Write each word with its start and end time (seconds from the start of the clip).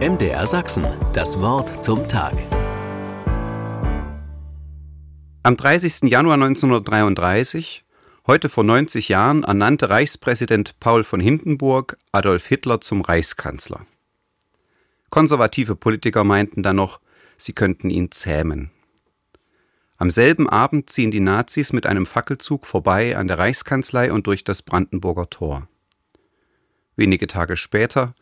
MDR 0.00 0.44
Sachsen, 0.48 0.84
das 1.12 1.38
Wort 1.38 1.82
zum 1.82 2.08
Tag. 2.08 2.34
Am 5.44 5.56
30. 5.56 6.10
Januar 6.10 6.34
1933, 6.34 7.84
heute 8.26 8.48
vor 8.48 8.64
90 8.64 9.08
Jahren, 9.08 9.44
ernannte 9.44 9.90
Reichspräsident 9.90 10.80
Paul 10.80 11.04
von 11.04 11.20
Hindenburg 11.20 11.96
Adolf 12.10 12.44
Hitler 12.48 12.80
zum 12.80 13.02
Reichskanzler. 13.02 13.86
Konservative 15.10 15.76
Politiker 15.76 16.24
meinten 16.24 16.64
dann 16.64 16.76
noch, 16.76 17.00
sie 17.38 17.52
könnten 17.52 17.88
ihn 17.88 18.10
zähmen. 18.10 18.72
Am 19.96 20.10
selben 20.10 20.50
Abend 20.50 20.90
ziehen 20.90 21.12
die 21.12 21.20
Nazis 21.20 21.72
mit 21.72 21.86
einem 21.86 22.04
Fackelzug 22.04 22.66
vorbei 22.66 23.16
an 23.16 23.28
der 23.28 23.38
Reichskanzlei 23.38 24.12
und 24.12 24.26
durch 24.26 24.42
das 24.42 24.60
Brandenburger 24.62 25.30
Tor. 25.30 25.68
Wenige 26.96 27.28
Tage 27.28 27.56
später, 27.56 28.16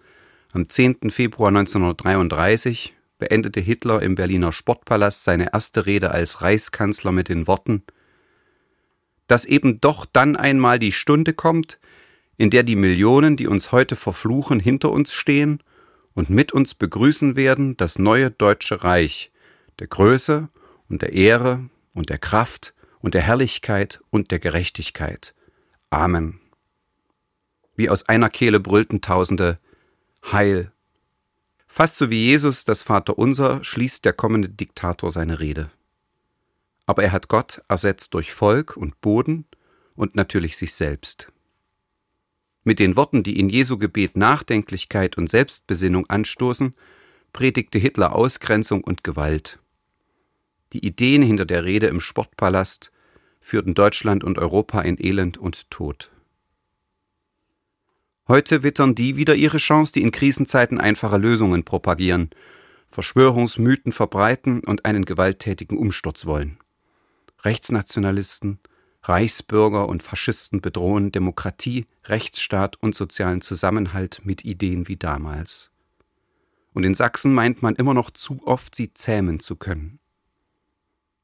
am 0.53 0.69
10. 0.69 1.11
Februar 1.11 1.49
1933, 1.49 2.95
beendete 3.19 3.61
Hitler 3.61 4.03
im 4.03 4.15
Berliner 4.15 4.53
Sportpalast 4.53 5.25
seine 5.25 5.55
erste 5.55 5.87
Rede 5.87 6.11
als 6.11 6.43
Reichskanzler 6.43 7.11
mit 7.11 7.31
den 7.31 7.47
Worten 7.47 7.85
Dass 9.29 9.47
eben 9.47 9.81
doch 9.81 10.05
dann 10.05 10.37
einmal 10.37 10.79
die 10.79 10.93
Stunde 10.93 11.33
kommt, 11.33 11.79
in 12.37 12.51
der 12.51 12.65
die 12.65 12.77
Millionen, 12.77 13.39
die 13.39 13.47
uns 13.47 13.73
heute 13.73 13.97
verfluchen, 13.97 14.61
hinter 14.61 14.93
uns 14.93 15.15
stehen 15.15 15.63
und 16.13 16.29
mit 16.29 16.53
uns 16.53 16.75
begrüßen 16.75 17.35
werden 17.35 17.79
das 17.79 17.99
neue 17.99 18.31
deutsche 18.31 18.85
Reich, 18.85 19.33
der 19.79 19.87
Größe 19.87 20.51
und 20.91 21.01
der 21.01 21.15
Ehre 21.15 21.71
und 21.95 22.11
der 22.11 22.19
Kraft 22.19 22.75
und 23.01 23.15
der 23.15 23.23
Herrlichkeit 23.23 24.03
und 24.11 24.31
der 24.31 24.39
Gerechtigkeit. 24.39 25.35
Amen. 25.89 26.41
Wie 27.75 27.89
aus 27.89 28.07
einer 28.07 28.29
Kehle 28.29 28.61
brüllten 28.61 29.01
Tausende 29.01 29.59
Heil. 30.31 30.73
Fast 31.67 31.99
so 31.99 32.11
wie 32.11 32.27
Jesus 32.27 32.65
das 32.65 32.83
Vaterunser 32.83 33.65
schließt 33.65 34.05
der 34.05 34.13
kommende 34.13 34.49
Diktator 34.49 35.11
seine 35.11 35.41
Rede. 35.41 35.71
Aber 36.87 37.03
er 37.03 37.13
hat 37.13 37.29
Gott 37.29 37.63
ersetzt 37.69 38.15
durch 38.15 38.33
Volk 38.33 38.77
und 38.77 39.01
Boden 39.01 39.47
und 39.95 40.15
natürlich 40.15 40.57
sich 40.57 40.75
selbst. 40.75 41.29
Mit 42.65 42.79
den 42.79 42.97
Worten, 42.97 43.23
die 43.23 43.39
in 43.39 43.49
Jesu 43.49 43.79
Gebet 43.79 44.17
Nachdenklichkeit 44.17 45.19
und 45.19 45.29
Selbstbesinnung 45.29 46.09
anstoßen, 46.09 46.75
predigte 47.33 47.79
Hitler 47.79 48.15
Ausgrenzung 48.15 48.85
und 48.85 49.03
Gewalt. 49.03 49.59
Die 50.73 50.87
Ideen 50.87 51.23
hinter 51.23 51.45
der 51.45 51.65
Rede 51.65 51.89
im 51.89 52.01
Sportpalast 52.01 52.93
führten 53.41 53.75
Deutschland 53.75 54.23
und 54.23 54.39
Europa 54.39 54.81
in 54.83 55.03
Elend 55.03 55.39
und 55.39 55.71
Tod. 55.71 56.11
Heute 58.29 58.63
wittern 58.63 58.95
die 58.95 59.17
wieder 59.17 59.35
ihre 59.35 59.59
Chance, 59.59 59.93
die 59.93 60.03
in 60.03 60.13
Krisenzeiten 60.13 60.81
einfache 60.81 61.19
Lösungen 61.19 61.65
propagieren, 61.65 62.31
Verschwörungsmythen 62.91 63.91
verbreiten 63.91 64.61
und 64.61 64.85
einen 64.85 65.05
gewalttätigen 65.05 65.77
Umsturz 65.77 66.25
wollen. 66.25 66.59
Rechtsnationalisten, 67.43 68.61
Reichsbürger 69.03 69.89
und 69.89 70.05
Faschisten 70.05 70.61
bedrohen 70.61 71.11
Demokratie, 71.11 71.87
Rechtsstaat 72.05 72.77
und 72.77 72.95
sozialen 72.95 73.41
Zusammenhalt 73.41 74.21
mit 74.25 74.45
Ideen 74.45 74.87
wie 74.87 74.97
damals. 74.97 75.71
Und 76.73 76.85
in 76.85 76.95
Sachsen 76.95 77.35
meint 77.35 77.63
man 77.63 77.75
immer 77.75 77.95
noch 77.95 78.11
zu 78.11 78.41
oft, 78.47 78.77
sie 78.77 78.95
zähmen 78.95 79.41
zu 79.41 79.57
können. 79.57 79.99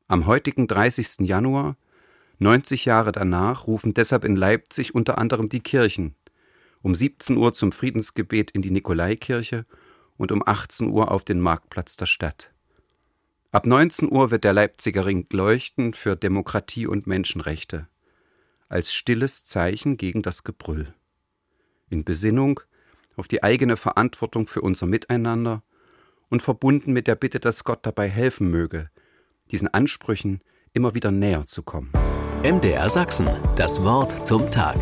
Am 0.08 0.26
heutigen 0.26 0.66
30. 0.66 1.20
Januar, 1.20 1.76
90 2.41 2.86
Jahre 2.86 3.12
danach, 3.12 3.69
rufen 3.69 3.94
deshalb 3.94 4.24
in 4.24 4.34
Leipzig 4.34 4.94
unter 4.94 5.19
anderem 5.19 5.48
die 5.48 5.60
Kirchen, 5.60 6.16
um 6.82 6.94
17 6.94 7.36
Uhr 7.36 7.52
zum 7.52 7.72
Friedensgebet 7.72 8.50
in 8.50 8.62
die 8.62 8.70
Nikolaikirche 8.70 9.66
und 10.16 10.32
um 10.32 10.42
18 10.44 10.88
Uhr 10.90 11.10
auf 11.10 11.24
den 11.24 11.40
Marktplatz 11.40 11.96
der 11.96 12.06
Stadt. 12.06 12.52
Ab 13.50 13.66
19 13.66 14.12
Uhr 14.12 14.30
wird 14.30 14.44
der 14.44 14.52
Leipziger 14.52 15.06
Ring 15.06 15.26
leuchten 15.32 15.94
für 15.94 16.16
Demokratie 16.16 16.86
und 16.86 17.06
Menschenrechte, 17.06 17.88
als 18.69 18.92
stilles 18.92 19.44
Zeichen 19.44 19.97
gegen 19.97 20.22
das 20.22 20.44
Gebrüll. 20.44 20.94
In 21.88 22.04
Besinnung 22.04 22.60
auf 23.16 23.26
die 23.26 23.42
eigene 23.42 23.76
Verantwortung 23.76 24.47
für 24.47 24.60
unser 24.60 24.86
Miteinander 24.86 25.62
und 26.28 26.42
verbunden 26.42 26.92
mit 26.92 27.06
der 27.06 27.14
Bitte, 27.14 27.41
dass 27.41 27.64
Gott 27.64 27.80
dabei 27.82 28.08
helfen 28.08 28.50
möge, 28.50 28.91
diesen 29.50 29.69
Ansprüchen 29.69 30.42
immer 30.74 30.94
wieder 30.94 31.10
näher 31.10 31.47
zu 31.47 31.62
kommen. 31.62 31.91
MDR 32.44 32.91
Sachsen, 32.91 33.28
das 33.56 33.82
Wort 33.82 34.26
zum 34.26 34.50
Tag. 34.50 34.78